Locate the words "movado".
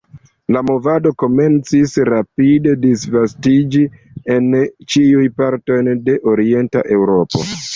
0.69-1.09